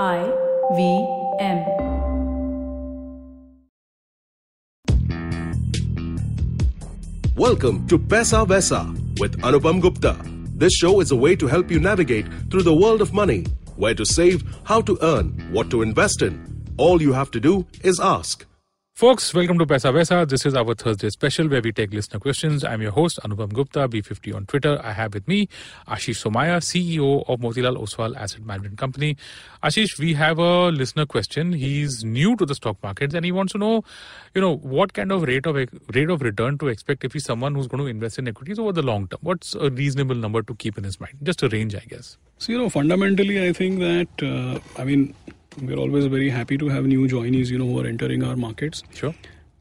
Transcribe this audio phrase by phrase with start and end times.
[0.00, 0.24] I
[0.74, 1.06] V
[1.38, 1.66] M.
[7.36, 8.86] Welcome to Paisa Vaisa
[9.20, 10.16] with Anupam Gupta.
[10.56, 13.44] This show is a way to help you navigate through the world of money,
[13.76, 16.64] where to save, how to earn, what to invest in.
[16.78, 18.46] All you have to do is ask.
[18.94, 20.28] Folks, welcome to Paisa Vaisa.
[20.28, 22.62] This is our Thursday special where we take listener questions.
[22.62, 24.78] I'm your host, Anupam Gupta, B50 on Twitter.
[24.84, 25.48] I have with me
[25.88, 29.16] Aashish Sommaiyaa, CEO of Motilal Oswal Asset Management Company.
[29.64, 31.54] Aashish, we have a listener question.
[31.54, 33.82] He's new to the stock markets and he wants to know,
[34.34, 37.54] you know, what kind of rate of rate of return to expect if he's someone
[37.54, 39.20] who's going to invest in equities over the long term.
[39.22, 41.14] What's a reasonable number to keep in his mind?
[41.22, 42.18] Just a range, I guess.
[42.36, 45.14] So, you know, fundamentally, I think that, uh, I mean,
[45.60, 48.82] we're always very happy to have new joinees, you know, who are entering our markets.
[48.94, 49.14] Sure.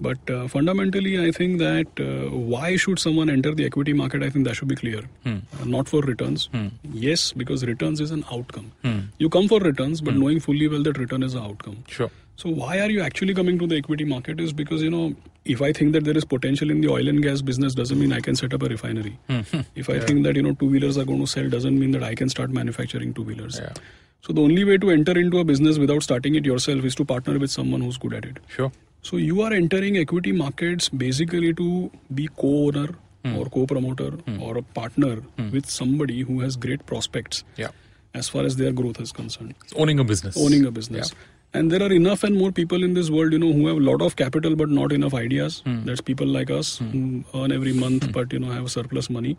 [0.00, 4.22] But uh, fundamentally, I think that uh, why should someone enter the equity market?
[4.22, 5.02] I think that should be clear.
[5.24, 5.38] Hmm.
[5.60, 6.48] Uh, not for returns.
[6.92, 8.70] Yes, because returns is an outcome.
[8.84, 9.00] Hmm.
[9.18, 11.82] You come for returns, but knowing fully well that return is an outcome.
[11.88, 12.10] Sure.
[12.36, 14.38] So why are you actually coming to the equity market?
[14.38, 17.20] Is because you know if I think that there is potential in the oil and
[17.20, 19.18] gas business, doesn't mean I can set up a refinery.
[19.74, 22.04] If I think that you know two wheelers are going to sell, doesn't mean that
[22.04, 23.58] I can start manufacturing two wheelers.
[23.58, 23.72] Yeah.
[24.22, 27.04] So the only way to enter into a business without starting it yourself is to
[27.04, 28.38] partner with someone who's good at it.
[28.48, 28.72] Sure.
[29.02, 32.88] So you are entering equity markets basically to be co-owner
[33.24, 33.36] hmm.
[33.36, 34.42] or co-promoter hmm.
[34.42, 35.50] or a partner hmm.
[35.50, 37.68] with somebody who has great prospects Yeah.
[38.12, 39.54] as far as their growth is concerned.
[39.76, 40.36] Owning a business.
[40.36, 41.14] Owning a business.
[41.54, 43.80] And there are enough and more people in this world, you know, who have a
[43.80, 45.62] lot of capital but not enough ideas.
[45.64, 49.38] That's people like us who earn every month but you know have surplus money.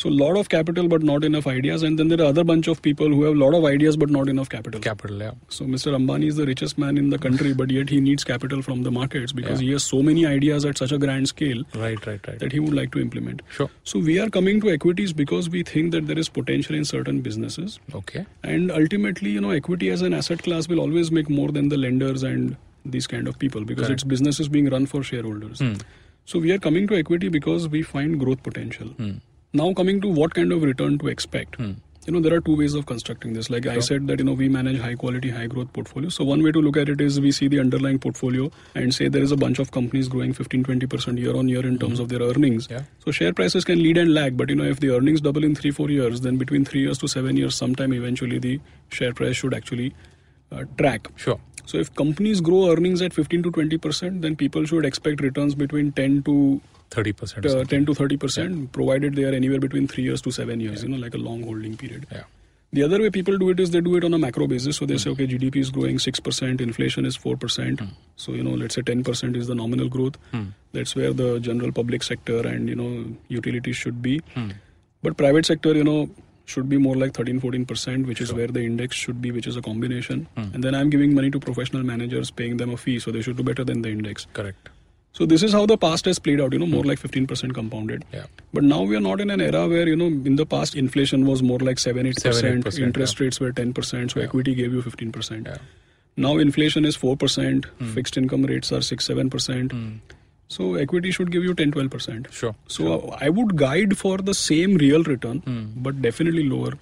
[0.00, 1.82] So a lot of capital but not enough ideas.
[1.82, 4.10] And then there are other bunch of people who have a lot of ideas but
[4.16, 4.80] not enough capital.
[4.80, 5.32] Capital, yeah.
[5.48, 5.92] So Mr.
[5.98, 8.92] Ambani is the richest man in the country, but yet he needs capital from the
[8.98, 9.66] markets because Yeah.
[9.66, 12.38] he has so many ideas at such a grand scale Right, right, right.
[12.38, 13.42] that he would like to implement.
[13.50, 13.68] Sure.
[13.82, 17.20] So we are coming to equities because we think that there is potential in certain
[17.20, 17.80] businesses.
[18.02, 18.24] Okay.
[18.44, 21.76] And ultimately, you know, equity as an asset class will always make more than the
[21.76, 24.02] lenders and these kind of people because Correct.
[24.02, 25.58] its business is being run for shareholders.
[25.58, 25.74] Hmm.
[26.24, 28.94] So we are coming to equity because we find growth potential.
[29.52, 31.56] Now coming to what kind of return to expect.
[31.56, 31.72] Hmm.
[32.06, 33.50] You know, there are two ways of constructing this.
[33.50, 36.08] Like I said that, you know, we manage high quality, high growth portfolio.
[36.08, 39.08] So one way to look at it is we see the underlying portfolio and say
[39.08, 42.08] there is a bunch of companies growing 15, 20% year on year in terms of
[42.08, 42.66] their earnings.
[42.70, 42.84] Yeah.
[43.04, 45.54] So share prices can lead and lag, but you know, if the earnings double in
[45.54, 49.36] three, four years, then between three years to seven years, sometime eventually the share price
[49.36, 49.94] should actually
[50.50, 51.08] uh, track.
[51.16, 51.38] Sure.
[51.66, 55.54] So if companies grow earnings at 15 to 20 percent, then people should expect returns
[55.54, 57.44] between 10 to 30%.
[57.54, 60.82] uh, 10 to 30 percent, provided they are anywhere between three years to seven years.
[60.82, 62.06] You know, like a long holding period.
[62.10, 62.24] Yeah.
[62.70, 64.76] The other way people do it is they do it on a macro basis.
[64.76, 67.88] So they say, okay, GDP is growing 6%, inflation is 4%.
[68.16, 70.18] So, you know, let's say 10% is the nominal growth.
[70.72, 74.20] That's where the general public sector and, you know, utilities should be.
[75.02, 76.10] But private sector, you know,
[76.44, 79.56] should be more like 13, 14%, which is where the index should be, which is
[79.56, 80.26] a combination.
[80.36, 82.98] And then I'm giving money to professional managers, paying them a fee.
[82.98, 84.26] So they should do better than the index.
[84.34, 84.68] Correct.
[85.18, 88.04] So this is how the past has played out, you know, more like 15% compounded.
[88.12, 88.26] Yeah.
[88.52, 91.26] But now we are not in an era where, you know, in the past inflation
[91.26, 93.24] was more like 7 8%, 7, 8%, interest yeah.
[93.24, 94.26] rates were 10%, so Yeah.
[94.26, 95.46] equity gave you 15%.
[95.48, 95.56] Yeah.
[96.16, 97.90] Now inflation is 4%, Hmm.
[97.96, 99.72] fixed income rates are 6 7%.
[100.46, 102.30] So equity should give you 10 12%.
[102.32, 102.54] Sure.
[102.68, 105.64] So I would guide for the same real return, Hmm.
[105.88, 106.74] but definitely lower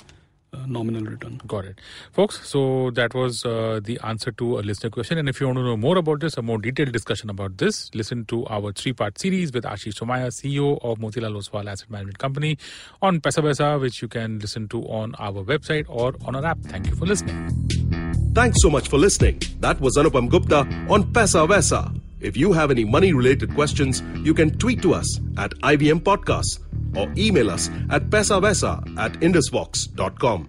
[0.67, 1.41] nominal return.
[1.47, 1.81] Got it.
[2.13, 5.19] Folks, so that was uh, the answer to a listener question.
[5.19, 7.91] And if you want to know more about this, a more detailed discussion about this,
[7.95, 12.19] listen to our three part series with Aashish Sommaiyaa, CEO of Motilal Oswal Asset Management
[12.19, 12.59] Company
[13.03, 16.59] on Pesa Pesa, which you can listen to on our website or on our app.
[16.63, 17.37] Thank you for listening.
[18.35, 19.41] Thanks so much for listening.
[19.61, 22.01] That was Anupam Gupta on Paisa Vaisa.
[22.21, 26.61] If you have any money related questions, you can tweet to us at IVM Podcasts
[26.97, 30.49] or email us at paisavaisa at indusvox.com.